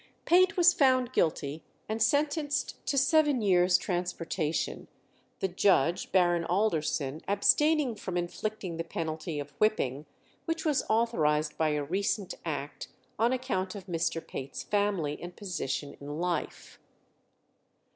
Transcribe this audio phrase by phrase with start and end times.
[0.25, 4.87] Pate was found guilty, and sentenced to seven years' transportation,
[5.41, 10.07] the judge, Baron Alderson, abstaining from inflicting the penalty of whipping,
[10.45, 12.87] which was authorized by a recent act,
[13.19, 14.25] on account of Mr.
[14.27, 16.79] Pate's family and position in life.